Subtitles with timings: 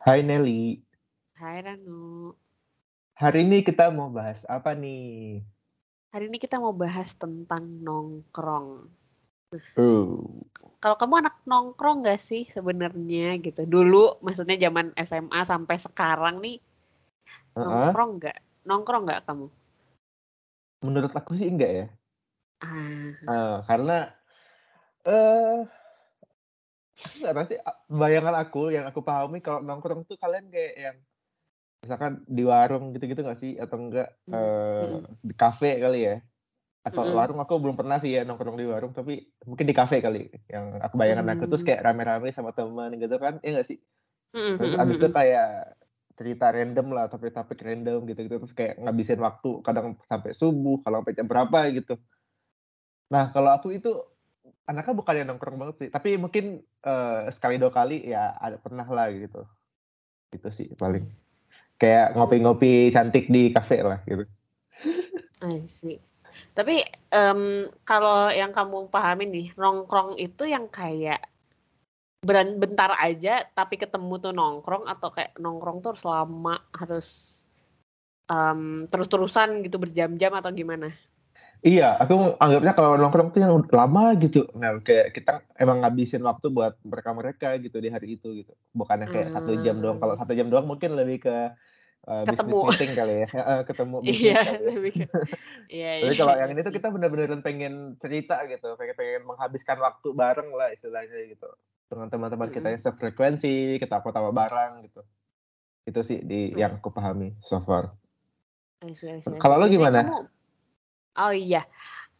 [0.00, 0.80] Hai Nelly.
[1.36, 2.32] Hai Ranu.
[3.20, 5.44] Hari ini kita mau bahas apa nih?
[6.16, 8.88] Hari ini kita mau bahas tentang nongkrong.
[9.76, 10.24] Uh,
[10.80, 13.68] Kalau kamu anak nongkrong gak sih sebenarnya gitu?
[13.68, 16.56] Dulu maksudnya zaman SMA sampai sekarang nih
[17.60, 17.92] uh-uh.
[17.92, 18.38] nongkrong nggak?
[18.64, 19.52] Nongkrong nggak kamu?
[20.80, 21.86] Menurut aku sih enggak ya.
[22.64, 24.08] Ah, Eh, karena
[25.04, 25.68] eh
[27.20, 30.96] nggak a- bayangan aku yang aku pahami kalau nongkrong tuh kalian kayak yang
[31.80, 35.02] misalkan di warung gitu-gitu nggak sih atau enggak Hmm, eh mm-mm.
[35.24, 36.16] di kafe kali ya?
[36.80, 37.16] Atau Mm-mm.
[37.18, 39.12] warung aku belum pernah sih ya nongkrong di warung tapi
[39.48, 41.68] mungkin di kafe kali yang aku bayangan aku terus Hmm.
[41.68, 43.78] kayak rame-rame sama teman gitu kan ya nggak sih?
[44.34, 45.46] Mm-mm, Terus abis itu kayak
[46.20, 48.36] cerita random lah, topik-topik random gitu-gitu.
[48.44, 51.96] Terus kayak ngabisin waktu, kadang sampai subuh, kalau sampai jam berapa gitu.
[53.08, 53.88] Nah, kalau aku itu
[54.70, 55.88] anaknya bukan yang nongkrong banget sih.
[55.90, 59.42] Tapi mungkin eh, sekali dua kali ya ada pernah lah gitu.
[60.30, 61.10] Itu sih paling.
[61.80, 64.24] Kayak ngopi-ngopi cantik di kafe lah gitu.
[65.42, 65.98] I see.
[66.54, 71.26] Tapi em, kalau yang kamu pahami nih, nongkrong itu yang kayak
[72.20, 77.08] beran bentar aja tapi ketemu tuh nongkrong atau kayak nongkrong tuh harus lama harus
[78.28, 80.92] em, terus-terusan gitu berjam-jam atau gimana?
[81.60, 84.48] Iya, aku anggapnya kalau nongkrong tuh yang lama gitu.
[84.56, 88.52] Nah, kayak kita emang ngabisin waktu buat mereka-mereka gitu di hari itu gitu.
[88.72, 90.00] Bukannya kayak satu jam doang.
[90.00, 91.36] Kalau Ah, satu jam doang mungkin lebih ke
[92.24, 92.58] business ketemu.
[92.64, 93.28] meeting kali ya.
[93.28, 94.52] Eh, ketemu bisnis Iya, ya.
[94.68, 95.04] lebih ke
[95.76, 99.22] iya Tapi iya kalau yang iya ini tuh kita bener-bener pengen cerita gitu, pengen pengen
[99.28, 101.48] menghabiskan waktu bareng lah istilahnya gitu.
[101.92, 102.74] Dengan teman-teman kita Mm-mm.
[102.74, 105.00] yang sefrekuensi, kita ketawa bareng gitu.
[105.88, 107.92] Itu sih di Nah, yang aku pahami so far.
[109.42, 110.00] Kalau lo Biasanya gimana?
[110.08, 110.16] kamu,
[111.18, 111.66] oh iya,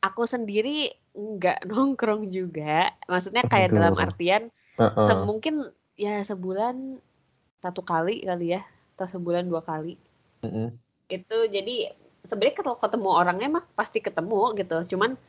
[0.00, 2.90] aku sendiri nggak nongkrong juga.
[3.06, 4.04] Maksudnya kayak dalam Aduh.
[4.06, 4.42] artian
[4.80, 5.06] Heeh.
[5.06, 5.54] semungkin
[6.00, 6.96] ya sebulan
[7.60, 8.64] satu kali kali ya,
[8.96, 10.00] atau sebulan dua kali.
[10.40, 10.72] Mm-mm.
[11.12, 11.92] Itu jadi
[12.24, 14.96] sebenarnya kalau ketemu orangnya mah pasti ketemu gitu.
[14.96, 15.20] Cuman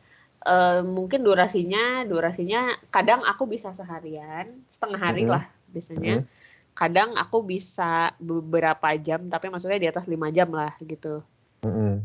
[0.48, 5.34] eh, mungkin durasinya, durasinya kadang aku bisa seharian, setengah hari Mm-mm.
[5.36, 6.24] lah biasanya.
[6.24, 6.40] Mm-mm.
[6.72, 11.20] Kadang aku bisa beberapa jam, tapi maksudnya di atas lima jam lah gitu.
[11.68, 12.00] Mm-mm.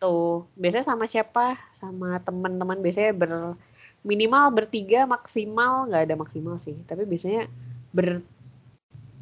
[0.00, 0.48] Gitu.
[0.56, 1.60] Biasanya sama siapa?
[1.76, 3.30] Sama teman-teman biasanya ber
[4.00, 6.72] minimal bertiga maksimal nggak ada maksimal sih.
[6.88, 7.52] Tapi biasanya
[7.92, 8.24] ber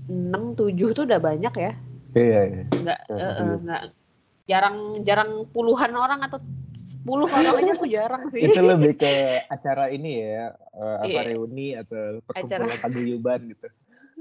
[0.07, 1.73] enam tujuh tuh udah banyak ya.
[2.15, 2.65] Iya, iya.
[2.71, 3.55] Nggak Ya, eh, setuju.
[3.67, 3.83] nggak
[4.47, 6.39] jarang jarang puluhan orang atau
[6.79, 8.47] 10 orang aja tuh jarang sih.
[8.47, 9.11] Itu lebih ke
[9.51, 13.67] acara ini ya, eh, apa Iya, reuni atau acara perkumpulan paguyuban gitu.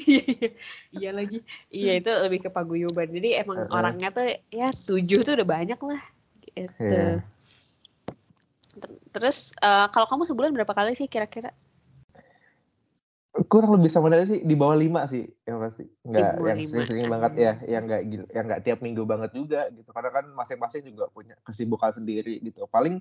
[0.09, 0.49] iya iya.
[0.89, 1.37] Iya lagi.
[1.69, 3.13] Iya itu lebih ke paguyuban.
[3.13, 6.16] Jadi emang orangnya tuh ya tujuh tuh udah banyak lah.
[6.57, 7.21] Iya.
[8.77, 11.49] Ter- Terus eh, kalau kamu sebulan berapa kali sih kira-kira?
[13.49, 15.85] Kurang lebih sama dari sih di bawah lima sih yang pasti.
[16.05, 18.01] Nggak yang sering-sering banget ya, yang nggak
[18.33, 19.89] yang nggak tiap minggu banget juga gitu.
[19.93, 22.65] Karena kan masing-masing juga punya kesibukan sendiri gitu.
[22.65, 22.97] Paling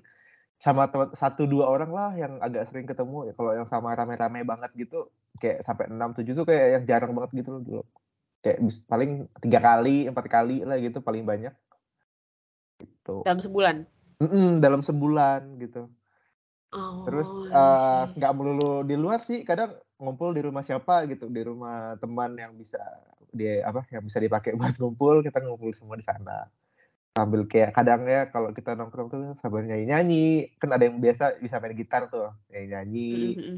[0.57, 3.33] sama teman satu dua orang lah yang agak sering ketemu ya.
[3.33, 5.09] Kalau yang sama rame-rame banget gitu,
[5.41, 7.83] kayak sampai enam tujuh tuh kayak yang jarang banget gitu loh dulu.
[8.41, 11.53] Kayak paling tiga kali, empat kali lah gitu paling banyak
[12.81, 13.25] gitu.
[13.25, 13.75] Dalam sebulan?
[14.17, 15.89] Mm-mm, dalam sebulan gitu.
[17.07, 21.31] Terus Oh, I eh, nggak melulu di luar sih, kadang ngumpul di rumah siapa gitu,
[21.31, 22.81] di rumah teman yang bisa
[23.31, 26.49] dia apa yang bisa dipakai buat ngumpul, kita ngumpul semua di sana.
[27.17, 31.57] Sambil kayak kadang ya kalau kita nongkrong tuh sambil nyanyi-nyanyi, kan ada yang biasa bisa
[31.57, 33.57] main gitar tuh, nyanyi-nyanyi, Mm-mm.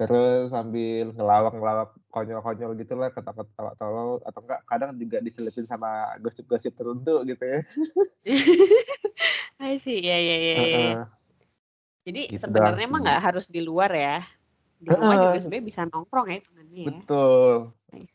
[0.00, 6.72] Terus sambil ngelawak-ngelawak konyol-konyol gitu lah, ketawa-ketawa tolol, atau enggak kadang juga diselipin sama gosip-gosip
[6.72, 7.60] tertentu gitu ya.
[9.68, 10.00] I see.
[10.00, 11.04] Ya ya ya
[12.08, 13.04] Jadi gitu sebenarnya mah sih.
[13.04, 14.24] nggak harus di luar ya.
[14.80, 16.86] Di rumah juga Heeh, sebenarnya bisa nongkrong ya hitungannya ya.
[16.88, 17.52] betul.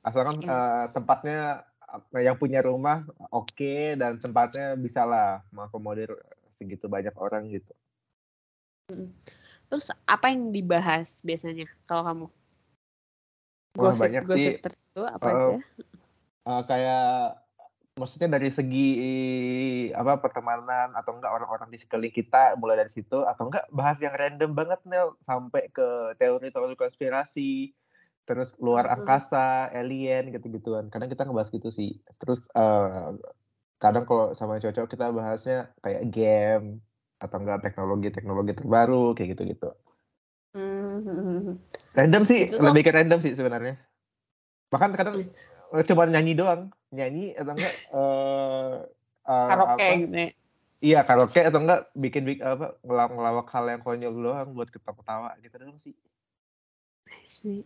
[0.01, 1.39] Asalkan eh, tempatnya
[2.17, 6.09] yang punya rumah oke dan tempatnya bisa lah mengakomodir
[6.57, 7.73] segitu banyak orang gitu.
[8.89, 9.13] Mm.
[9.69, 12.27] Terus apa yang dibahas biasanya kalau kamu?
[13.75, 14.27] Wah banyak sih.
[14.29, 15.57] Gosip-gosip tertentu apa eh, aja?
[16.47, 17.09] eh, kayak
[17.95, 18.87] maksudnya dari segi
[19.95, 24.11] apa pertemanan atau enggak orang-orang di sekeliling kita mulai dari situ atau enggak bahas yang
[24.11, 27.71] random banget Nel sampai ke teori-teori konspirasi
[28.27, 33.15] terus luar angkasa alien gitu-gituan kadang kita ngebahas gitu sih terus eh,
[33.79, 36.83] kadang kalau sama cocok kita bahasnya kayak game
[37.25, 39.69] atau enggak teknologi-teknologi terbaru kayak gitu-gitu
[40.55, 41.59] Hmm.
[41.91, 43.75] random sih Itu lebih ke random sih sebenarnya
[44.71, 45.27] bahkan kadang
[45.75, 48.73] eh, cuma nyanyi doang nyanyi atau enggak eh
[49.27, 50.29] eh, karaoke apa gitu ya.
[50.79, 55.35] iya karaoke atau enggak bikin bik apa ngelawak ngelawak hal yang konyol doang buat ketawa-ketawa
[55.43, 55.93] gitu doang sih
[57.25, 57.65] see.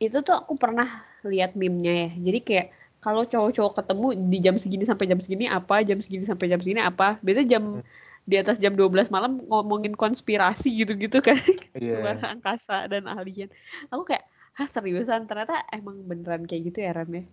[0.00, 2.10] itu tuh aku pernah lihat meme-nya ya.
[2.30, 2.66] Jadi kayak
[3.04, 6.80] kalau cowok-cowok ketemu di jam segini sampai jam segini apa, jam segini sampai jam segini
[6.80, 7.20] apa.
[7.20, 7.84] Biasanya jam hmm.
[8.30, 11.42] Di atas jam 12 malam ngomongin konspirasi gitu-gitu kan.
[11.74, 12.06] Yeah.
[12.06, 13.50] Luar angkasa dan alien.
[13.90, 14.22] Aku kayak,
[14.54, 15.26] "Hah, seriusan?
[15.26, 17.26] Ternyata emang beneran kayak gitu ya, Ram ya?"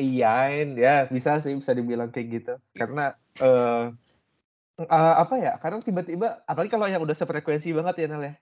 [0.00, 2.54] iya, ya bisa sih bisa dibilang kayak gitu.
[2.72, 3.12] Karena
[3.44, 3.92] uh,
[4.80, 5.52] uh, apa ya?
[5.60, 8.34] Karena tiba-tiba apalagi kalau yang udah sefrekuensi banget ya Nel ya.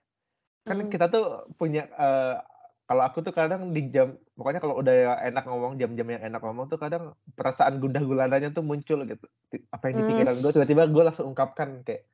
[0.63, 0.91] Kan hmm.
[0.93, 2.39] kita tuh punya, uh,
[2.87, 6.65] kalau aku tuh kadang di jam pokoknya kalau udah enak ngomong, jam-jam yang enak ngomong
[6.65, 9.25] tuh kadang perasaan gundah gulananya tuh muncul gitu.
[9.69, 10.09] Apa yang di hmm.
[10.09, 12.09] pikiran gue tiba-tiba gue langsung ungkapkan kayak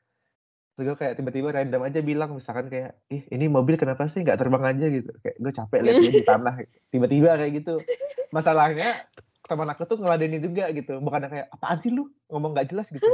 [0.75, 4.38] terus gue kayak tiba-tiba random aja bilang misalkan kayak, "Ih, ini mobil kenapa sih nggak
[4.38, 5.09] terbang aja?" gitu.
[5.24, 6.53] Kayak gue capek lihat dia di tanah,
[6.91, 7.74] tiba-tiba kayak gitu.
[8.35, 9.07] Masalahnya
[9.47, 13.07] teman aku tuh ngeladenin juga gitu, bukannya kayak, "Apaan sih lu, ngomong nggak jelas?" gitu.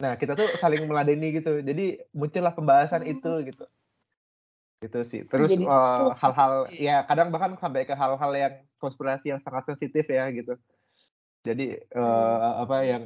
[0.00, 1.60] Nah, kita tuh saling meladeni gitu.
[1.60, 3.42] Jadi muncullah pembahasan itu oh.
[3.44, 3.64] gitu.
[4.80, 5.20] Gitu sih.
[5.28, 10.24] Terus hal hal-hal ya kadang bahkan sampai ke hal-hal yang konspirasi yang sangat sensitif ya
[10.32, 10.56] gitu.
[11.44, 13.04] Jadi uh, apa yang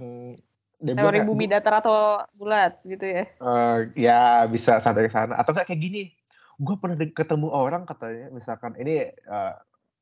[0.79, 3.25] teori bumi datar atau bulat gitu ya?
[3.39, 5.39] Uh, ya bisa sampai ke sana.
[5.39, 6.15] Atau kayak gini,
[6.59, 9.11] gue pernah ketemu orang katanya, misalkan ini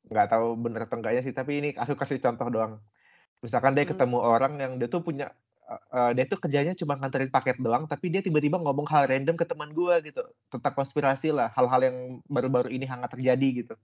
[0.09, 2.73] nggak uh, tahu bener atau enggaknya sih, tapi ini aku kasih contoh doang.
[3.41, 3.93] Misalkan dia hmm.
[3.97, 5.29] ketemu orang yang dia tuh punya
[5.67, 9.45] uh, dia tuh kerjanya cuma nganterin paket doang, tapi dia tiba-tiba ngomong hal random ke
[9.47, 13.75] teman gue gitu, tentang konspirasi lah, hal-hal yang baru-baru ini hangat terjadi gitu.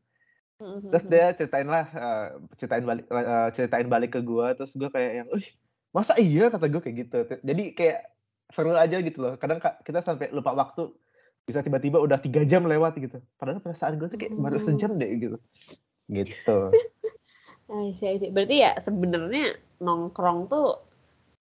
[0.59, 0.91] Mm-hmm.
[0.91, 2.27] Terus dia ceritain lah, uh,
[2.59, 5.47] ceritain balik, uh, ceritain balik ke gue, terus gue kayak yang, "Ih,
[5.95, 7.19] masa iya?" kata gue kayak gitu.
[7.39, 7.99] Jadi kayak
[8.51, 9.33] seru aja gitu loh.
[9.39, 10.91] Kadang kita sampai lupa waktu,
[11.47, 13.23] bisa tiba-tiba udah tiga jam lewat gitu.
[13.39, 15.37] Padahal perasaan gue tuh kayak baru sejam deh gitu.
[16.11, 16.57] Gitu.
[17.69, 20.88] I see, Berarti ya sebenarnya nongkrong tuh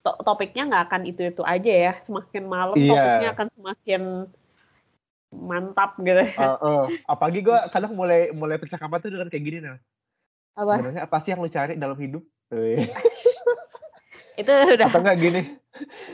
[0.02, 1.92] to topiknya nggak akan itu-itu aja ya.
[2.04, 2.90] Semakin malam yeah.
[2.94, 4.02] topiknya akan semakin
[5.32, 6.22] mantap gitu.
[6.38, 6.82] Uh, uh.
[7.04, 9.78] Apalagi gue kadang mulai mulai percakapan tuh dengan kayak gini nih.
[10.58, 10.72] Apa?
[10.80, 12.22] Sebenarnya apa sih yang lu cari dalam hidup?
[14.40, 14.88] itu udah.
[14.88, 15.42] Atau enggak gini?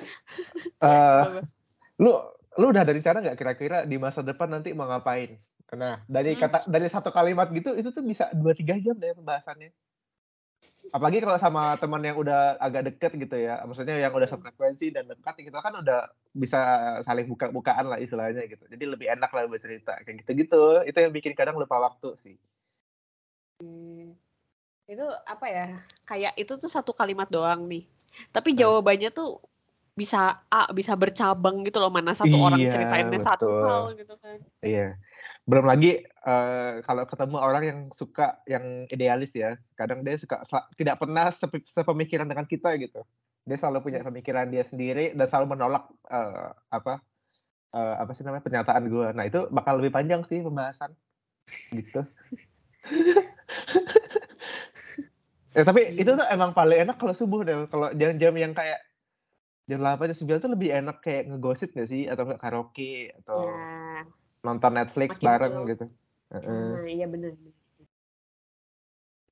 [0.85, 1.41] uh,
[2.01, 2.13] lu
[2.55, 5.39] lu udah dari cara nggak kira-kira di masa depan nanti mau ngapain?
[5.75, 6.41] Nah dari hmm.
[6.41, 9.71] kata dari satu kalimat gitu itu tuh bisa dua tiga jam deh pembahasannya
[10.93, 15.09] apalagi kalau sama teman yang udah agak deket gitu ya maksudnya yang udah frekuensi dan
[15.09, 16.61] dekat kita kan udah bisa
[17.07, 18.67] saling buka-bukaan lah istilahnya gitu.
[18.67, 20.83] Jadi lebih enak lah bercerita kayak gitu-gitu.
[20.85, 22.37] Itu yang bikin kadang lupa waktu sih.
[23.63, 24.19] Hmm,
[24.91, 25.67] itu apa ya
[26.05, 27.87] kayak itu tuh satu kalimat doang nih.
[28.35, 28.59] Tapi hmm.
[28.61, 29.39] jawabannya tuh
[29.95, 33.31] bisa A bisa bercabang gitu loh mana satu iya, orang ceritainnya betul.
[33.31, 34.39] satu hal gitu kan.
[34.59, 34.99] Iya
[35.45, 40.41] belum lagi uh, kalau ketemu orang yang suka yang idealis ya kadang dia suka
[40.81, 41.29] tidak pernah
[41.77, 43.05] sepemikiran dengan kita gitu.
[43.45, 47.05] Dia selalu punya pemikiran dia sendiri dan selalu menolak uh, apa
[47.77, 50.97] uh, apa sih namanya pernyataan gue nah itu bakal lebih panjang sih pembahasan.
[51.77, 52.01] Gitu.
[55.53, 58.81] Ya tapi itu tuh emang paling enak kalau subuh deh kalau jam-jam yang kayak
[59.69, 62.09] jam 8 jam 9 tuh lebih enak kayak ngegosip gak sih?
[62.09, 64.24] Atau karaoke atau ya.
[64.45, 65.65] Nonton Netflix Makin bareng tuh.
[65.73, 65.85] gitu.
[66.31, 67.33] Nah, iya benar.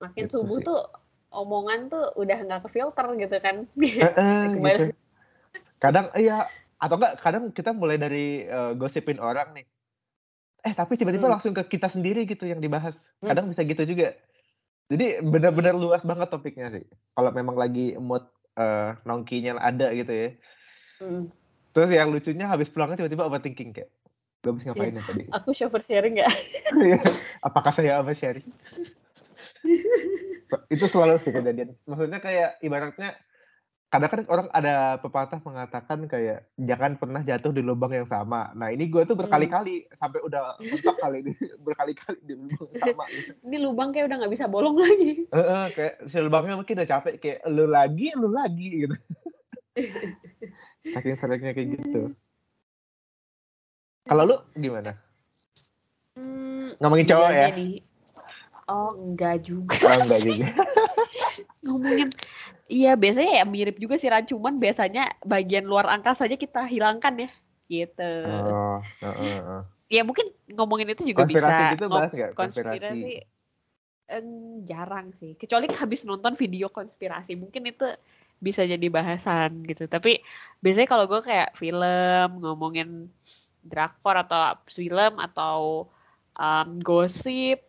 [0.01, 0.67] Makin gitu subuh sih.
[0.67, 0.81] tuh
[1.33, 3.57] omongan tuh udah nggak ke filter gitu kan.
[3.77, 4.97] Gitu.
[5.83, 6.47] Kadang iya
[6.79, 9.67] atau enggak kadang kita mulai dari uh, gosipin orang nih.
[10.63, 11.35] Eh tapi tiba-tiba hmm.
[11.39, 12.95] langsung ke kita sendiri gitu yang dibahas.
[13.19, 13.29] Hmm.
[13.31, 13.53] Kadang hmm.
[13.55, 14.15] bisa gitu juga.
[14.91, 16.85] Jadi benar-benar luas banget topiknya sih.
[17.15, 18.27] Kalau memang lagi mood
[18.59, 20.29] uh, nongkinya ada gitu ya.
[21.03, 21.31] Hmm.
[21.73, 23.91] Terus yang lucunya habis pulangnya tiba-tiba overthinking kayak,
[24.43, 25.25] gue habis ngapain ya, tadi?
[25.31, 26.31] Aku chauffeur sharing nggak?
[26.83, 26.99] Iya.
[27.47, 28.51] Apakah saya over sharing?
[30.75, 31.79] itu selalu sih kejadian.
[31.87, 33.15] Maksudnya kayak ibaratnya
[33.93, 38.49] kadang kan orang ada pepatah mengatakan kayak jangan pernah jatuh di lubang yang sama.
[38.57, 39.95] Nah ini gue tuh berkali-kali hmm.
[40.01, 41.33] sampai udah mentok kali ini
[41.69, 43.05] berkali-kali di lubang yang sama.
[43.13, 43.33] Gitu.
[43.45, 45.29] ini lubang kayak udah nggak bisa bolong lagi.
[45.29, 48.97] Uh, uh, kayak si lubangnya mungkin udah capek kayak lu lagi, lu lagi gitu.
[50.89, 52.17] Saking seringnya kayak gitu.
[54.07, 54.99] Kalau lu gimana?
[56.19, 57.47] Hmm, Ngomongin cowok ya?
[57.55, 57.81] Nih.
[58.71, 59.79] Oh enggak juga.
[59.83, 60.47] Oh enggak juga.
[61.65, 62.09] Ngomongin
[62.73, 67.29] Iya, biasanya ya mirip juga sih Ran, cuman biasanya bagian luar angka saja kita hilangkan
[67.29, 67.31] ya,
[67.69, 68.13] gitu.
[68.25, 69.63] Oh, uh, uh, uh.
[69.93, 71.73] Ya mungkin ngomongin itu juga konspirasi bisa.
[71.77, 72.31] Gitu bahas gak?
[72.33, 73.13] Konspirasi, konspirasi
[74.09, 74.25] eh,
[74.65, 77.85] jarang sih, kecuali habis nonton video konspirasi, mungkin itu
[78.41, 79.85] bisa jadi bahasan gitu.
[79.85, 80.25] Tapi
[80.65, 83.13] biasanya kalau gue kayak film, ngomongin
[83.63, 85.89] drakor atau film atau
[86.37, 87.63] um, gosip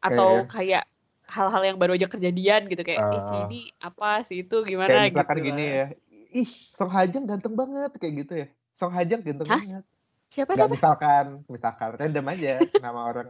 [0.00, 0.84] atau kayak
[1.24, 5.08] hal-hal yang baru aja kejadian gitu kayak uh, eh, si ini apa si itu gimana
[5.08, 5.86] kayak misalkan gitu gini ya
[6.34, 8.46] ih Song Hajang ganteng banget kayak gitu ya
[8.76, 9.62] Song Hajang ganteng Hah?
[9.64, 9.84] banget
[10.28, 13.28] siapa Gak, misalkan misalkan random aja nama orang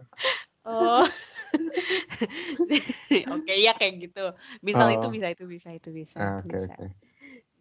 [0.64, 1.04] Oh.
[3.36, 4.24] Oke, ya kayak gitu.
[4.64, 5.12] Misal itu Oh.
[5.12, 6.72] bisa itu bisa itu bisa Ah, itu oke bisa.
[6.72, 6.86] oke.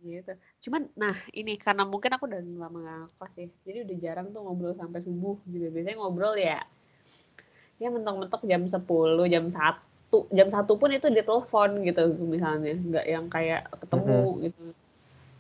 [0.04, 0.34] Gitu.
[0.68, 3.48] Cuman nah ini karena mungkin aku udah lama nggak ngekos ya.
[3.64, 5.72] Jadi udah jarang tuh ngobrol sampai subuh gitu.
[5.72, 6.60] Biasanya ngobrol ya
[7.82, 10.30] ya mentok-mentok jam 10, jam 1.
[10.30, 14.44] Jam 1 pun itu di telepon gitu misalnya, nggak yang kayak ketemu Mhm.
[14.46, 14.64] gitu.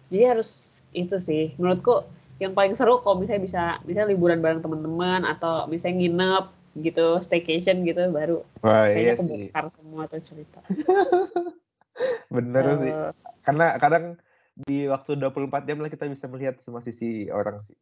[0.10, 0.50] Jadi harus
[0.93, 2.03] itu sih menurutku
[2.41, 6.46] yang paling seru kalau misalnya bisa bisa liburan bareng teman-teman atau misalnya nginep
[6.82, 9.22] gitu, staycation gitu baru Wah, kayaknya iya sih.
[9.53, 10.60] kebongkar semua tuh cerita.
[12.36, 12.91] Bener sih.
[12.91, 13.12] Eee
[13.46, 14.17] Karena kadang
[14.57, 17.77] di waktu 24 jam lah kita bisa melihat semua sisi orang sih.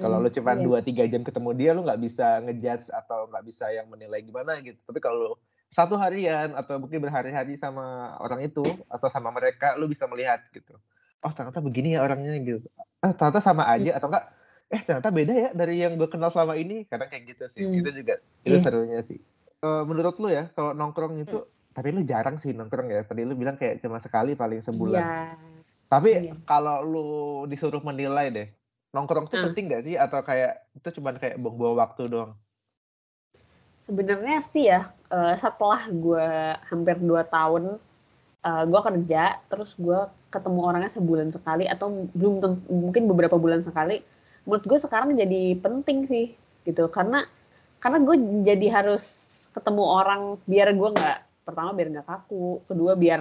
[0.00, 0.66] Kalau Mhm, lu cuman iya.
[0.66, 4.58] 2, 3 jam ketemu dia, lu nggak bisa nge-judge atau nggak bisa yang menilai gimana
[4.64, 4.78] gitu.
[4.88, 5.38] Tapi kalau
[5.72, 10.78] 1 harian atau mungkin berhari-hari sama orang itu atau sama mereka, lu bisa melihat gitu.
[11.24, 12.66] Oh ternyata begini ya orangnya gitu.
[13.02, 14.24] Ah ternyata sama aja atau enggak,
[14.74, 16.82] eh ternyata beda ya dari yang gue kenal selama ini.
[16.90, 17.64] Kadang kayak gitu sih.
[17.64, 17.78] Mmm.
[17.78, 18.62] Itu juga itu Iya.
[18.64, 19.18] serunya sih.
[19.62, 21.36] Eee, menurut lu ya kalau nongkrong itu
[21.76, 23.00] tapi lu jarang sih nongkrong ya.
[23.06, 25.06] Tadi lu bilang kayak cuma sekali paling sebulan.
[25.06, 25.51] Iya.
[25.92, 26.32] Tapi Iya.
[26.48, 27.06] kalau lu
[27.52, 28.48] disuruh menilai deh,
[28.96, 29.44] nongkrong tuh Heeh.
[29.52, 32.32] penting nggak sih atau kayak itu cuman kayak buang-buang waktu doang?
[33.84, 36.26] Sebenarnya sih ya, eee, setelah gue
[36.70, 37.82] hampir 2 tahun,
[38.46, 40.00] eee, gue kerja, terus gue
[40.34, 42.34] ketemu orangnya sebulan sekali atau belum
[42.70, 44.00] mungkin beberapa bulan sekali,
[44.46, 46.26] menurut gue sekarang jadi penting sih,
[46.68, 46.86] gitu.
[46.94, 47.26] Karena
[47.82, 49.04] karena gue jadi harus
[49.56, 53.20] ketemu orang biar gue nggak pertama biar nggak kaku, kedua biar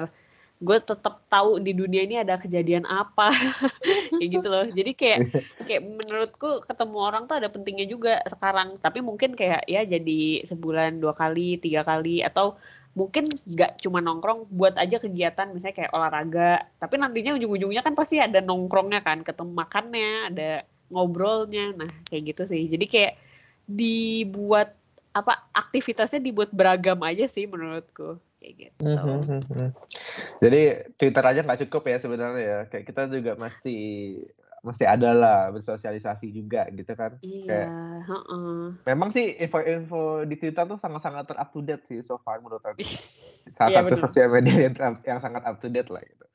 [0.62, 3.34] gue tetap tahu di dunia ini ada kejadian apa,
[4.22, 4.66] kayak gitu loh.
[4.70, 5.20] Jadi kayak
[5.68, 8.78] kayak menurutku ketemu orang tuh ada pentingnya juga sekarang.
[8.78, 12.62] Tapi mungkin kayak ya jadi sebulan 2 kali, 3 kali, atau
[12.94, 15.50] mungkin nggak cuma nongkrong, buat aja kegiatan.
[15.50, 20.50] Misalnya kayak olahraga, tapi nantinya ujung-ujungnya kan pasti ada nongkrongnya kan, ketemu makannya, ada
[20.94, 22.70] ngobrolnya, nah kayak gitu sih.
[22.70, 23.14] Jadi kayak
[23.66, 24.78] dibuat
[25.12, 28.82] apa, aktivitasnya dibuat beragam aja sih menurutku, kayak gitu.
[28.82, 29.70] mhm mhm.
[30.42, 30.62] Jadi
[30.98, 33.78] Twitter aja nggak cukup ya sebenarnya ya, kayak kita juga mesti
[34.62, 37.18] mesti ada lah bersosialisasi juga gitu kan.
[37.22, 37.70] Iya, Kayak
[38.10, 38.58] heeh.
[38.90, 42.82] memang sih info-info di Twitter tuh sangat-sangat ter-up to date sih so far menurut aku.
[42.82, 44.02] Salah Iya satu bener.
[44.10, 44.74] sosial media yang
[45.06, 46.26] yang sangat up to date lah gitu.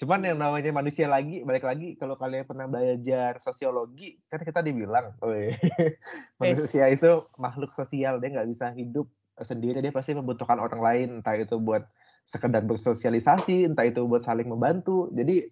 [0.00, 0.44] Cuman yang Iya.
[0.48, 5.12] namanya manusia lagi, balik lagi kalau kalian pernah belajar sosiologi, kan kita dibilang,
[6.40, 9.04] manusia itu makhluk sosial, dia nggak bisa hidup,
[9.46, 11.84] sendiri, dia pasti membutuhkan orang lain, entah itu buat
[12.28, 15.10] sekedar bersosialisasi, entah itu buat saling membantu.
[15.14, 15.48] Jadi,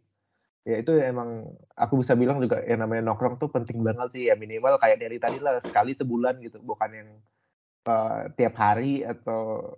[0.69, 4.37] ya itu emang aku bisa bilang juga yang namanya nongkrong tuh penting banget sih, ya
[4.39, 7.11] minimal kayak dari tadi lah, sekali sebulan gitu, bukan yang,
[7.89, 9.75] eee, tiap hari atau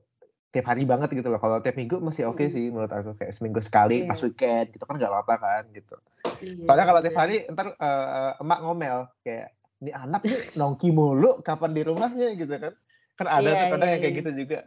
[0.55, 1.41] tiap hari banget gitu loh.
[1.43, 2.53] Kalau tiap minggu masih oke Mhm.
[2.53, 4.25] sih menurut aku, kayak seminggu sekali pas Iya.
[4.25, 5.97] weekend gitu kan nggak apa-apa kan gitu.
[6.41, 7.23] Iya, Soalnya kalau tiap bener.
[7.23, 9.49] hari entar, eee, emak ngomel, kayak,
[9.85, 12.75] "Nih anak nih nongki mulu, kapan di rumahnya?" Gitu kan.
[13.21, 14.21] Kan ada Iya tuh kadang iya yang kayak iya.
[14.25, 14.59] gitu juga,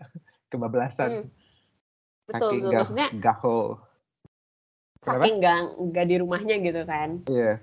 [0.53, 1.09] kebablasan.
[1.09, 1.25] Mmm.
[2.29, 3.07] Betul Saking betul, gah maksudnya.
[5.01, 5.25] Kenapa?
[5.25, 7.09] saking nggak nggak di rumahnya gitu kan.
[7.25, 7.53] Iya.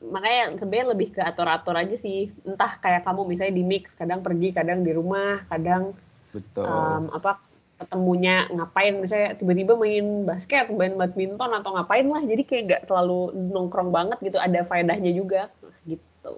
[0.00, 2.32] Makanya sebenarnya lebih ke atur-atur aja sih.
[2.48, 5.92] Entah kayak kamu misalnya di-mix, kadang pergi, kadang di rumah, kadang,
[6.32, 6.64] Betul.
[6.64, 7.36] mmm, apa,
[7.84, 12.24] ketemunya ngapain, misalnya tiba-tiba main basket, main badminton, atau ngapain lah.
[12.24, 15.52] Jadi kayak nggak selalu nongkrong banget gitu, ada faedahnya juga,
[15.84, 16.36] gitu.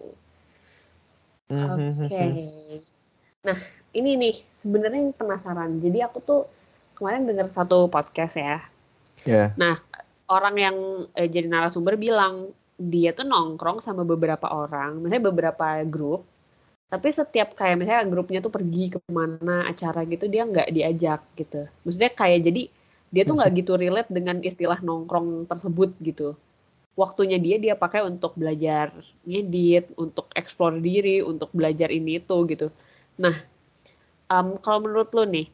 [1.49, 2.19] Mmm, mhm Oke.
[2.19, 2.51] mhm.
[3.47, 3.59] Nah,
[3.93, 5.81] ini nih, sebenarnya penasaran.
[5.81, 6.43] Jadi aku tuh
[6.97, 8.59] kemarin denger satu podcast ya.
[9.29, 9.53] Iya.
[9.57, 9.79] Nah,
[10.33, 10.77] orang yang,
[11.13, 16.27] eee, jadi narasumber bilang, dia tuh nongkrong sama beberapa orang, misalnya beberapa grup,
[16.91, 21.69] tapi setiap kayak misalnya grupnya tuh pergi ke mana acara gitu, dia nggak diajak gitu.
[21.87, 22.63] Maksudnya kayak jadi,
[23.13, 26.35] dia tuh nggak gitu relate dengan istilah nongkrong tersebut gitu.
[26.97, 28.93] Waktunya dia, dia pakai untuk belajar
[29.25, 32.69] ngedit, untuk explore diri, untuk belajar ini itu gitu.
[33.17, 33.37] Nah,
[34.41, 35.47] mmm, kalau menurut lu nih,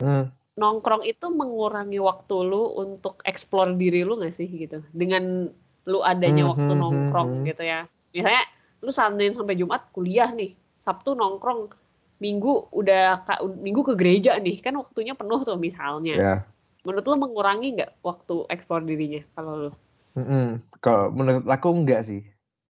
[0.00, 0.24] Mmm.
[0.56, 4.80] nongkrong itu mengurangi waktu lu untuk explore diri lu nggak sih gitu?
[4.96, 5.52] Dengan
[5.86, 7.46] lu adanya waktu Mhm nongkrong mhm.
[7.52, 7.84] gitu ya.
[8.16, 8.44] Misalnya
[8.80, 11.72] lu Senin sampai Jumat kuliah nih, Sabtu nongkrong,
[12.16, 13.28] Minggu udah
[13.60, 16.16] Minggu ke gereja nih, kan waktunya penuh tuh misalnya.
[16.16, 16.36] Iya.
[16.88, 19.70] Menurut lu mengurangi nggak waktu explore dirinya kalau lu?
[20.16, 20.80] Mhm.
[20.80, 22.24] Kalau menurut aku enggak sih.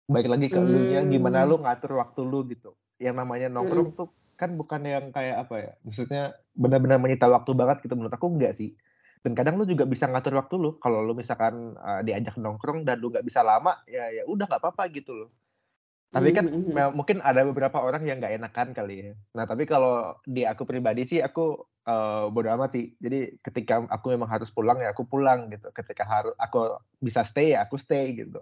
[0.08, 1.50] Balik lagi ke elunya, gimana Mmm.
[1.52, 2.72] lu ngatur waktu lu gitu.
[2.98, 6.22] Yang namanya nongkrong tuh kan bukan yang kayak apa ya, maksudnya
[6.56, 8.74] benar-benar menyita waktu banget gitu, menurut aku enggak sih.
[9.26, 13.02] Dan kadang lu juga bisa ngatur waktu lu, kalau lu misalkan, eee, diajak nongkrong dan
[13.02, 15.30] lu nggak bisa lama, ya ya udah nggak apa-apa gitu loh.
[16.14, 16.98] Tapi kan mhm me mhm.
[16.98, 19.14] mungkin ada beberapa orang yang nggak enakan kali ya.
[19.38, 22.86] Nah tapi kalau di aku pribadi sih aku, eee, bodo amat sih.
[22.98, 25.70] Jadi ketika aku memang harus pulang, ya aku pulang gitu.
[25.76, 28.42] Ketika haru aku bisa stay, ya aku stay gitu.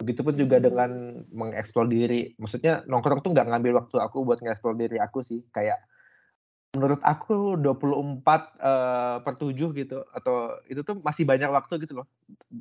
[0.00, 2.32] Begitupun juga dengan mengeksplor diri.
[2.40, 5.44] Maksudnya nongkrong tuh nggak ngambil waktu aku buat ngeksplor diri aku sih.
[5.52, 5.84] Kayak
[6.72, 12.06] menurut aku 24, eee, per 7 gitu atau itu tuh masih banyak waktu gitu loh.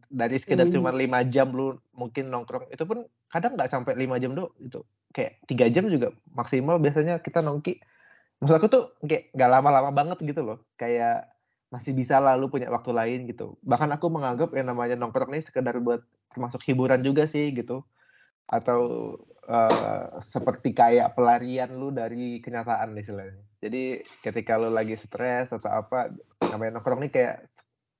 [0.09, 0.99] Dari sekedar cuma Mmm.
[0.99, 4.83] 5 jam lu mungkin nongkrong, itu pun kadang nggak sampai 5 jam do gitu.
[5.15, 7.79] Kayak 3 jam juga maksimal biasanya kita nongki.
[8.43, 11.29] Maksud aku tuh kayak nggak lama-lama banget gitu loh, kayak
[11.73, 13.57] masih bisalah lu punya waktu lain gitu.
[13.65, 16.01] Bahkan aku menganggap yang namanya nongkrong nih sekedar buat
[16.33, 17.85] termasuk hiburan juga sih gitu.
[18.49, 18.81] Atau,
[19.49, 23.41] eee, seperti kayak pelarian lu dari kenyataan istilahnya.
[23.63, 26.13] Jadi ketika lu lagi stres atau apa,
[26.51, 27.35] namanya nongkrong nih kayak,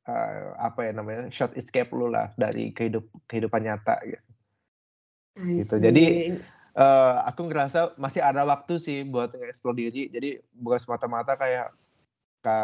[0.10, 4.24] eee, apa ya namanya, short escape lu lah dari kehidup kehidupan nyata gitu.
[5.58, 5.76] Gitu.
[5.82, 6.06] Jadi,
[6.78, 10.02] eee, aku ngerasa masih ada waktu sih buat nge-explore diri.
[10.14, 11.74] Jadi bukan semata-mata kayak,
[12.46, 12.58] ka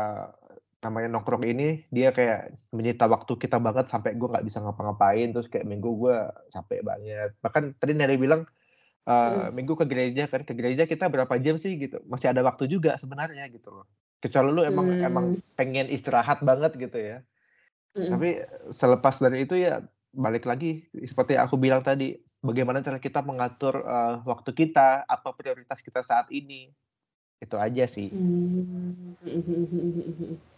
[0.85, 5.49] namanya nongkrong ini dia kayak menyita waktu kita banget sampai gue nggak bisa ngapa-ngapain, terus
[5.49, 6.17] kayak minggu gue
[6.53, 7.33] capek banget.
[7.41, 8.45] Bahkan tadi Nere bilang,
[9.05, 9.53] Mhm.
[9.53, 12.97] minggu ke gereja kan, ke gereja kita berapa jam sih gitu, masih ada waktu juga
[13.01, 13.85] sebenarnya gitu loh.
[14.21, 15.41] Kecuali lu emang emang Mmm.
[15.57, 17.21] pengen istirahat banget gitu ya.
[17.97, 18.09] Mhm.
[18.13, 18.29] Tapi
[18.73, 19.81] selepas dari itu ya
[20.13, 25.29] balik lagi seperti yang aku bilang tadi, bagaimana cara kita mengatur, eee, waktu kita, apa
[25.37, 26.73] prioritas kita saat ini.
[27.37, 28.09] Itu aja sih.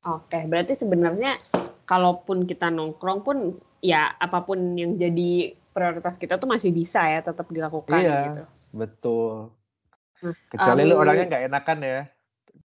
[0.00, 1.36] Oke, berarti sebenarnya
[1.84, 3.36] kalaupun kita nongkrong pun,
[3.84, 8.42] ya apa pun yang jadi prioritas kita tuh masih bisa ya tetap dilakukan gitu.
[8.48, 9.52] Iya, betul.
[10.24, 12.00] Nah, Kecuali lu orangnya nggak enakan ya.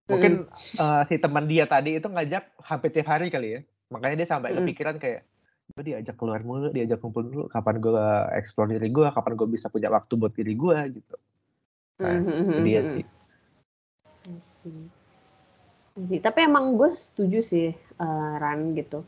[0.08, 0.80] Mungkin, Mhm.
[0.80, 3.60] eee, si teman dia tadi itu ngajak hampir tiap hari kali ya.
[3.92, 4.58] Makanya dia sampai Mhm.
[4.64, 5.20] kepikiran kayak,
[5.76, 9.68] "Gue diajak keluar mulu, diajak kumpul mulu, kapan gua explore diri gua, kapan gua bisa
[9.68, 11.14] punya waktu buat diri gua?" Gitu.
[12.00, 13.04] Nah, mhm itu mhm dia mhm.
[15.96, 16.02] Sih.
[16.02, 16.20] I see.
[16.20, 19.02] Tapi emang gue setuju sih, eee, Ran gitu.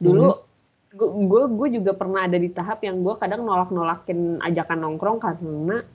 [0.00, 0.48] Dulu Mhm.
[0.90, 5.86] gu gue gue juga pernah ada di tahap yang gue kadang nolak-nolakin ajakan nongkrong karena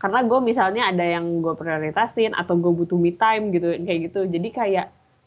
[0.00, 4.20] karena gue misalnya ada yang gue prioritasin atau gue butuh me time gitu, kayak gitu.
[4.26, 4.86] Jadi kayak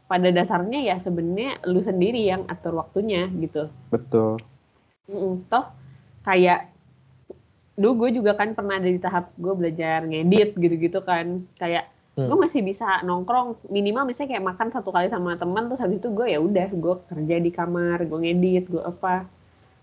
[0.09, 3.69] pada dasarnya ya sebenarnya lu sendiri yang atur waktunya gitu.
[3.93, 4.43] Betul.
[5.07, 5.69] Mhm, toh
[6.25, 6.73] kayak
[7.73, 11.47] dulu gue juga kan pernah ada di tahap gue belajar ngedit gitu-gitu kan.
[11.55, 12.45] Kayak gue Hmm.
[12.45, 16.29] masih bisa nongkrong minimal misalnya kayak makan satu kali sama teman terus habis itu gue
[16.29, 19.25] ya udah gue kerja di kamar, gue ngedit, gue apa.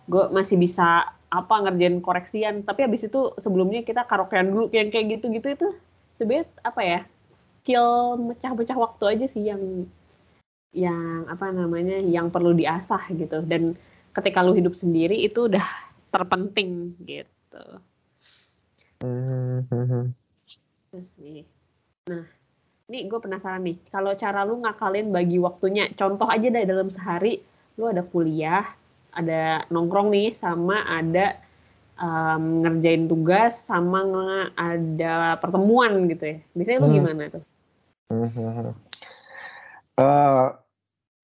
[0.07, 5.19] Gue masih bisa apa ngerjain koreksian, tapi habis itu sebelumnya kita karaokean dulu yang kayak
[5.19, 5.69] gitu-gitu itu
[6.19, 7.01] sebenarnya apa ya?
[7.61, 9.91] Skill mecah-mecah waktu aja sih yang
[10.71, 13.75] yang apa namanya, yang perlu diasah gitu dan
[14.15, 15.67] ketika lu hidup sendiri itu udah
[16.15, 17.65] terpenting gitu.
[19.03, 20.03] Mmm, mhm.
[20.91, 21.43] Itu sih.
[22.09, 22.25] Nah,
[22.91, 27.35] ini gue penasaran nih, kalau cara lu ngakalin bagi waktunya, contoh aja deh dalam sehari
[27.79, 28.65] lu ada kuliah,
[29.13, 31.27] ada nongkrong nih, sama ada,
[32.01, 34.01] mmm, ngerjain tugas, sama
[34.57, 36.37] ada pertemuan gitu ya.
[36.57, 36.97] Biasanya lu Mmm.
[36.97, 37.45] gimana tuh?
[38.11, 38.75] Mhm mhm.
[39.99, 40.47] Eee,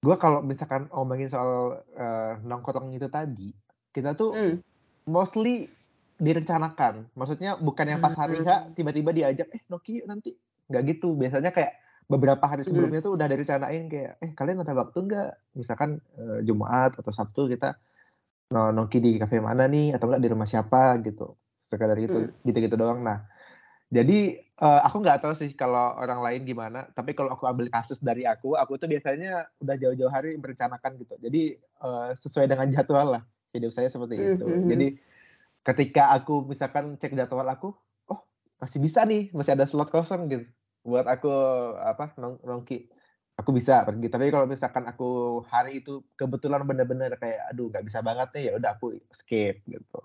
[0.05, 3.49] gua kalau misalkan ngomongin soal, eee, nongkrong itu tadi,
[3.95, 4.61] kita tuh Mmm.
[5.09, 5.69] mostly
[6.21, 7.09] direncanakan.
[7.17, 8.69] Maksudnya bukan yang pas hari H Ah.
[8.77, 10.37] tiba-tiba diajak, "Eh, yuk nanti."
[10.69, 11.15] Nggak gitu.
[11.15, 11.71] Biasanya kayak
[12.07, 12.67] beberapa hari Mhm.
[12.67, 17.47] sebelumnya tuh udah direncanain kayak, "Eh, kalian ada waktu nggak?" Misalkan, eee, Jumat atau Sabtu
[17.51, 17.75] kita
[18.53, 21.35] no nongki di kafe mana nih atau enggak di rumah siapa gitu.
[21.63, 22.37] Sekadar gitu, Mhm.
[22.47, 23.01] gitu-gitu doang.
[23.05, 23.25] Nah,
[23.93, 27.99] jadi, eee, aku nggak tahu sih kalau orang lain gimana, tapi kalau aku ambil kasus
[28.03, 31.15] dari aku, aku tuh biasanya udah jauh-jauh hari merencanakan gitu.
[31.21, 33.23] Jadi, eee, sesuai dengan jadwal lah,
[33.55, 34.47] hidup saya seperti Mmm, itu.
[34.47, 34.67] mhm.
[34.67, 34.97] Jadi
[35.65, 37.77] ketika aku misalkan cek jadwal aku, "Oh,
[38.61, 40.45] masih bisa nih, masih ada slot kosong," gitu,
[40.85, 41.29] buat aku
[41.81, 42.89] apa, nong nongki.
[43.37, 44.09] Aku bisa pergi.
[44.09, 48.53] Tapi kalau misalkan aku hari itu kebetulan bener-bener kayak, "Aduh nggak bisa banget nih," ya
[48.57, 49.99] udah aku skip gitu.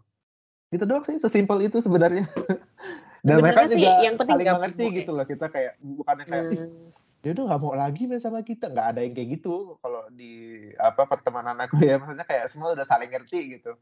[0.72, 2.26] Itu doang sih, sesimpel itu sebenarnya.
[3.26, 4.96] Dan mereka sih juga yang penting saling mengerti ya?
[5.04, 5.26] gitu loh.
[5.28, 6.90] Kita kayak bukannya kayak, "Ih, Mmm.
[7.22, 10.32] dia udah nggak mau lagi main sama kita." Nggak ada yang kayak gitu kalau di
[10.80, 11.96] apa, pertemanan aku ya.
[12.02, 13.78] Maksudnya kayak semua udah saling ngerti gitu.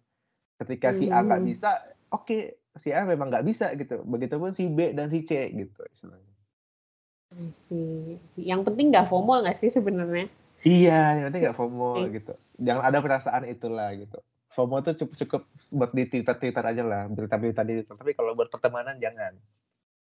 [0.60, 1.48] Ketika si A mhm nggak mhm.
[1.48, 1.70] bisa,
[2.12, 4.04] oke, si A memang nggak bisa gitu.
[4.06, 6.34] Begitupun si B dan si C gitu istilahnya.
[7.30, 8.44] I see I see.
[8.46, 10.26] Yang penting nggak FOMO nggak sih sebenarnya?
[10.60, 12.20] Iya, yang penting nggak FOMO Oke.
[12.20, 12.32] gitu.
[12.60, 14.18] Jangan ada perasaan itulah gitu.
[14.50, 18.98] FOMO tuh cukup cukup buat di Twitter-Twitter ajalah, berita-berita di Twitter, tapi kalau buat pertemanan
[18.98, 19.38] jangan.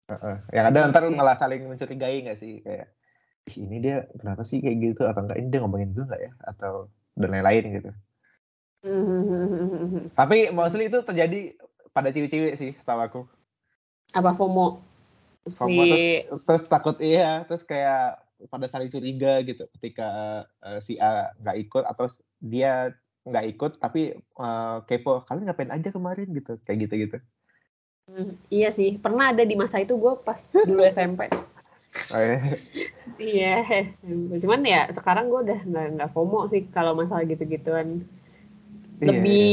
[0.08, 0.36] Heeh.
[0.56, 1.14] Yang ada entar Oke.
[1.14, 2.88] malah saling mencurigai nggak sih, kayak,
[3.52, 6.32] "Ih, ini dia kenapa sih kayak gitu?" Atau enggak, "Ini dia ngomongin gue nggak ya?"
[6.48, 7.90] Atau dan lain-lain gitu.
[8.82, 10.16] Mhm.
[10.16, 11.54] Tapi mostly itu terjadi
[11.92, 13.20] pada cewek-cewek sih setahu aku.
[14.16, 14.80] Apa FOMO?
[15.48, 16.04] Si FOMO terus
[16.44, 21.84] terus takut iya, terus kayak pada saling curiga gitu ketika, eee, si A nggak ikut
[21.86, 22.10] atau
[22.42, 22.90] dia
[23.22, 27.18] nggak ikut tapi, eee, kepo, "Kalian ngapain aja kemarin?" Gitu, kayak gitu-gitu.
[28.10, 31.30] Mmm, iya sih, pernah ada di masa itu gue pas dulu SMP.
[32.10, 32.38] Oh, iya.
[33.20, 33.52] Iya,
[34.02, 34.42] SMP.
[34.42, 38.02] Cuman ya sekarang gue udah nggak nggak FOMO sih kalau masalah gitu-gituan.
[39.02, 39.46] Iya, Lebih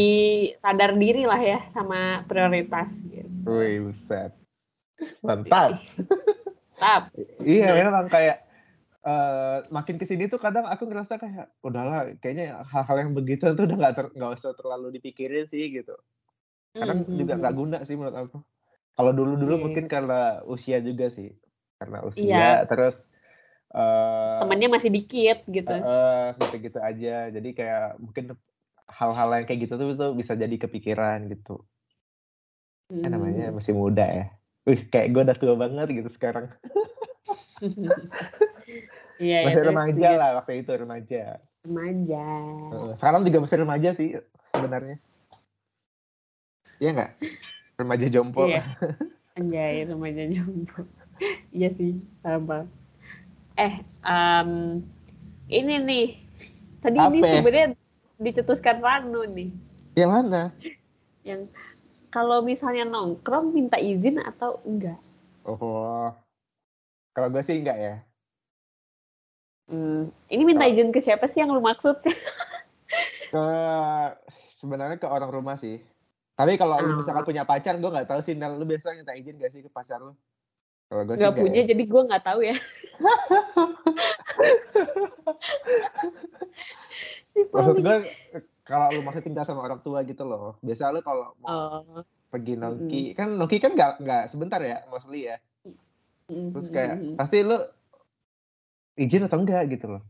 [0.54, 0.60] iya.
[0.62, 3.50] sadar diri lah ya sama prioritas gitu.
[3.50, 4.32] Wih, buset.
[5.26, 5.74] Mantap.
[6.78, 7.10] Tap.
[7.42, 7.82] Iya, Nah.
[7.90, 8.38] emang kayak
[9.00, 13.64] eh makin ke sini tuh kadang aku ngerasa kayak udahlah kayaknya hal-hal yang begitu tuh
[13.64, 15.96] udah nggak ter nggak usah terlalu dipikirin sih gitu.
[16.76, 18.38] Kadang Mhm, juga nggak guna sih menurut aku.
[19.00, 19.64] Kalau dulu-dulu Iya.
[19.66, 21.32] mungkin karena usia juga sih.
[21.80, 22.12] Karena Iya.
[22.12, 22.96] usia terus
[23.74, 25.72] eee Temennya masih dikit gitu.
[25.74, 27.16] Heeh, gitu-gitu aja.
[27.32, 28.36] Jadi kayak mungkin
[28.90, 31.62] hal-hal yang kayak gitu tuh tuh bisa jadi kepikiran gitu.
[32.90, 33.62] Eh, namanya Mmm.
[33.62, 34.26] masih muda ya.
[34.66, 36.50] Wih, kayak gue udah tua banget gitu sekarang.
[39.20, 41.24] Iya ya, Masih terus remaja juga lah waktu itu, remaja.
[41.68, 42.26] Remaja.
[42.96, 44.10] Sekarang juga masih remaja sih
[44.56, 44.96] sebenarnya.
[46.80, 47.12] Iya nggak?
[47.76, 48.48] Remaja jompo.
[48.48, 48.64] Iya.
[49.36, 50.88] Anjay, remaja jompo.
[51.52, 52.72] Iya sih, paham.
[53.60, 54.88] Eh, mmm,
[55.52, 56.08] ini nih,
[56.80, 57.28] tadi ini Apa?
[57.28, 57.68] sebenarnya
[58.20, 59.50] dicetuskan Ranu nih,
[59.96, 60.42] Yang mana?
[61.24, 61.48] yang
[62.12, 65.00] kalau misalnya nongkrong minta izin atau enggak?
[65.48, 66.12] Oh.
[67.16, 67.96] Kalau gue sih enggak ya.
[69.70, 71.96] Mmm, ini minta izin ke siapa sih yang lu maksud?
[73.30, 73.46] Ke
[74.58, 75.78] sebenarnya ke orang rumah sih.
[76.34, 77.30] Tapi kalau lu misalkan Oh.
[77.30, 80.02] punya pacar, gue nggak tahu sih, Nel, lu biasanya minta izin nggak sih ke pacar
[80.02, 80.18] lu?
[80.90, 81.70] Kalau gue nggak punya, ya.
[81.70, 82.58] jadi gue nggak tahu ya.
[87.48, 87.96] Si Maksud gue,
[88.68, 92.04] kalau lu masih tinggal sama orang tua gitu loh, biasa lu kalau mau Oh.
[92.30, 95.42] pergi nongki, kan nongki kan nggak nggak sebentar ya, mostly ya.
[96.30, 97.16] Terus kayak mhm.
[97.18, 97.58] pasti lu
[99.00, 100.04] izin atau enggak gitu loh.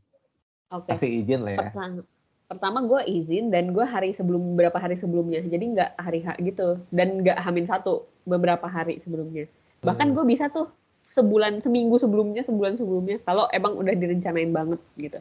[0.73, 0.91] Oke.
[0.91, 1.59] Pasti izin lah ya.
[1.71, 2.03] Pertama
[2.49, 5.39] pertama gue izin dan gue hari sebelum beberapa hari sebelumnya.
[5.45, 7.85] Jadi nggak hari H gitu dan nggak H-1,
[8.27, 9.45] beberapa hari sebelumnya.
[9.85, 10.15] Bahkan Hmm.
[10.17, 10.67] gue bisa tuh
[11.15, 15.19] sebulan, seminggu sebelumnya, sebulan sebelumnya kalau emang udah direncanain banget gitu.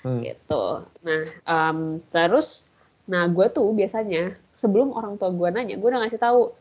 [0.00, 0.20] Hmm.
[0.24, 0.64] Gitu.
[1.04, 2.64] Nah, mmm, terus
[3.10, 6.54] nah gue tuh biasanya sebelum orang tua gue nanya, gue udah ngasih tahu,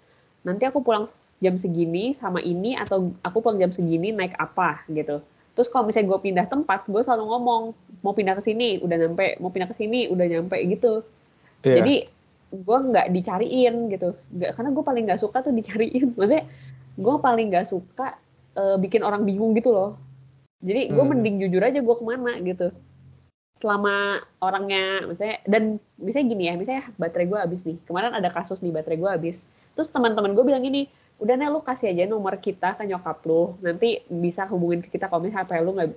[0.48, 1.06] nanti aku pulang
[1.44, 5.22] jam segini sama ini atau aku pulang jam segini naik apa gitu.
[5.54, 7.64] Terus kalau misalnya gue pindah tempat, gue selalu ngomong,
[8.02, 11.04] mau pindah ke sini udah nyampe, mau pindah ke sini udah nyampe gitu.
[11.68, 11.84] Iya.
[11.84, 11.96] Jadi
[12.50, 16.12] gue nggak dicariin gitu, nggak karena gue paling nggak suka tuh dicariin.
[16.18, 16.48] Maksudnya
[16.98, 18.16] gue paling nggak suka
[18.56, 20.00] eee, bikin orang bingung gitu loh.
[20.64, 21.12] Jadi gue Hmm.
[21.14, 22.72] mending jujur aja gue ke mana gitu.
[23.58, 28.62] Selama orangnya maksudnya dan misalnya gini ya, misalnya baterai gue habis nih, kemarin ada kasus
[28.62, 29.38] nih baterai gue habis.
[29.74, 30.86] Terus teman-teman gue bilang gini,
[31.20, 35.10] "Udah Nel lu kasih aja nomor kita ke nyokap lu, nanti bisa hubungin ke kita
[35.10, 35.90] kalau misalnya HP lu nggak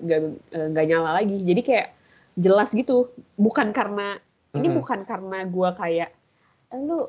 [0.73, 1.87] nggak nyala lagi." Jadi kayak
[2.35, 4.17] jelas gitu, bukan karena
[4.57, 4.77] ini Mhm.
[4.83, 6.11] bukan karena gue kayak,
[6.73, 7.07] "Eh, lu,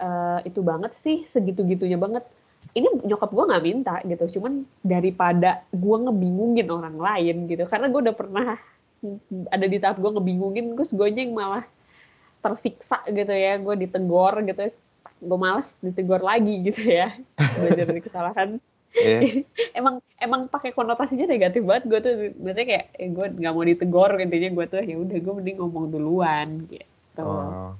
[0.00, 2.24] eee, itu banget sih, segitu-gitunya banget."
[2.72, 8.00] Ini nyokap gue nggak minta gitu, cuman daripada gue ngebingungin orang lain gitu, karena gue
[8.10, 8.46] udah pernah
[9.48, 11.64] ada di tahap gue ngebingungin, terus guanya yang malah
[12.42, 14.70] tersiksa gitu ya, gue ditegor gitu,
[15.18, 17.14] gue males ditegor lagi gitu ya,
[17.58, 18.48] belajar dari kesalahan.
[18.98, 19.44] Iya.
[19.78, 24.10] Emang emang pakai konotasinya negatif banget gue tuh, maksudnya kayak, eh, gue nggak mau ditegor
[24.18, 27.22] intinya gue tuh, ya udah gue mending ngomong duluan gitu.
[27.22, 27.76] Oh.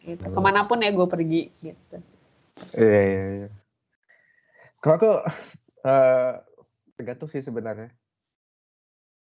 [0.00, 0.32] Gitu, Hmm.
[0.32, 1.96] ke mana pun ya gue pergi gitu.
[2.78, 3.48] Iya iya iya.
[4.80, 5.12] Kalau aku,
[5.84, 6.30] eee,
[6.96, 7.92] tergantung sih sebenarnya.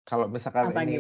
[0.09, 0.97] Kalau misalkan Apa ini,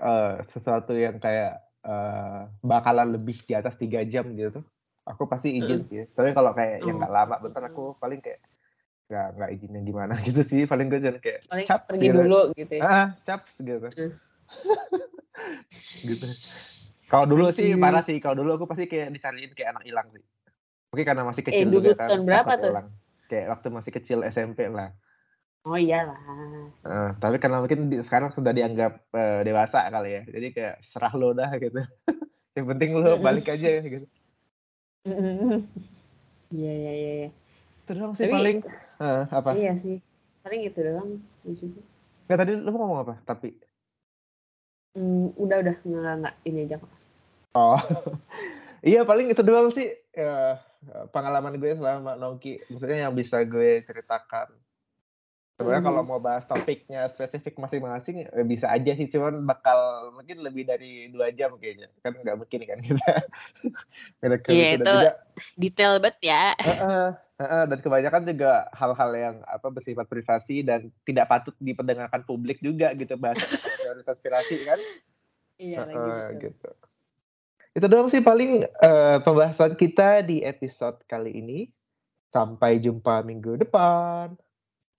[0.00, 4.60] eee, sesuatu yang kayak, eee, bakalan lebih di atas 3 jam gitu,
[5.08, 6.02] aku pasti izin sih.
[6.16, 7.02] Tapi kalau kayak yang Oh.
[7.02, 8.40] nggak lama bentar, aku paling kayak
[9.10, 12.18] nggak nggak izin yang gimana gitu sih, paling gue cuman kayak Paling caps pergi gitu.
[12.18, 12.84] dulu gitu ya?
[12.84, 13.88] Heeh, caps gitu.
[13.96, 14.12] Heeh.
[16.02, 16.26] Gitu.
[17.10, 17.78] Kalau dulu sih Anjir.
[17.82, 20.24] parah sih, kalau dulu aku pasti kayak dicariin kayak anak hilang sih.
[20.92, 22.76] Mungkin karena masih Eh, kecil dulu juga kan, tahun berapa tuh?
[22.76, 22.86] ilang.
[23.30, 24.92] Kayak waktu masih kecil SMP lah.
[25.64, 26.18] Oh iyalah.
[26.82, 31.12] Heeh, tapi karena mungkin di sekarang sudah dianggap, eee, dewasa kali ya, jadi kayak serah
[31.14, 31.78] lu dah gitu.
[32.58, 33.22] Yang penting lu Mhm.
[33.22, 34.06] balik aja gitu.
[35.06, 35.62] Mhm.
[36.50, 37.30] Iya iya iya iya.
[37.86, 38.58] Itu doang sih Tapi paling.
[39.02, 39.50] Heeh, apa?
[39.54, 40.02] iya sih,
[40.42, 41.10] paling itu doang
[41.46, 41.80] gue juga.
[42.26, 43.14] Nggak tadi lu mau ngomong apa?
[43.22, 43.54] Tapi?
[44.98, 46.90] Mmm, udah udah, nggak nggak, ini aja kok.
[47.54, 47.78] Oh.
[48.82, 50.52] Iya paling itu doang sih, eee,
[51.14, 54.50] pengalaman gue selama nongki, maksudnya yang bisa gue ceritakan.
[55.62, 56.10] Sebenarnya kalau Mhm.
[56.10, 61.30] mau bahas topiknya spesifik masing-masing, eee, bisa aja sih, cuman bakal mungkin lebih dari 2
[61.30, 63.06] jam kayaknya, kan nggak mungkin kan kita
[64.50, 65.10] Iya itu juga
[65.54, 66.42] detail banget ya.
[66.62, 67.06] Heeh
[67.42, 72.94] heeh, dan kebanyakan juga hal-hal yang apa, bersifat privasi dan tidak patut diperdengarkan publik juga
[72.94, 73.34] gitu kalau
[73.82, 74.80] teori konspirasi kan.
[75.60, 76.40] Iya lagi, Heeh, betul.
[76.42, 76.68] gitu.
[77.72, 81.60] Itu doang sih paling, eee, pembahasan kita di episode kali ini.
[82.32, 84.36] Sampai jumpa minggu depan.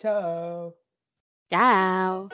[0.04, 0.76] Ciao.
[1.50, 2.28] Ciao.